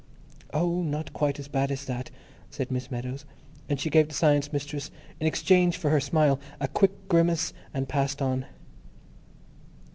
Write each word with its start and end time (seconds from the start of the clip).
"Oh, 0.51 0.81
not 0.81 1.13
quite 1.13 1.37
as 1.37 1.47
bad 1.47 1.69
as 1.69 1.85
that," 1.85 2.09
said 2.49 2.71
Miss 2.71 2.89
Meadows, 2.89 3.23
and 3.69 3.79
she 3.79 3.91
gave 3.91 4.07
the 4.07 4.15
Science 4.15 4.51
Mistress, 4.51 4.89
in 5.19 5.27
exchange 5.27 5.77
for 5.77 5.91
her 5.91 5.99
smile, 5.99 6.39
a 6.59 6.67
quick 6.67 7.07
grimace 7.07 7.53
and 7.71 7.87
passed 7.87 8.19
on.... 8.19 8.47